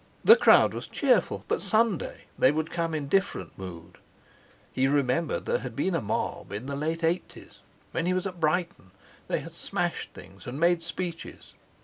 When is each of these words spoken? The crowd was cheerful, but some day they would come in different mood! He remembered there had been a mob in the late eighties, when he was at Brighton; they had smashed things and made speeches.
The 0.25 0.35
crowd 0.35 0.73
was 0.73 0.87
cheerful, 0.87 1.45
but 1.47 1.61
some 1.61 1.99
day 1.99 2.23
they 2.35 2.51
would 2.51 2.71
come 2.71 2.95
in 2.95 3.07
different 3.07 3.55
mood! 3.55 3.99
He 4.71 4.87
remembered 4.87 5.45
there 5.45 5.59
had 5.59 5.75
been 5.75 5.93
a 5.93 6.01
mob 6.01 6.51
in 6.51 6.65
the 6.65 6.75
late 6.75 7.03
eighties, 7.03 7.59
when 7.91 8.07
he 8.07 8.13
was 8.15 8.25
at 8.25 8.39
Brighton; 8.39 8.89
they 9.27 9.41
had 9.41 9.53
smashed 9.53 10.11
things 10.13 10.47
and 10.47 10.59
made 10.59 10.81
speeches. 10.81 11.53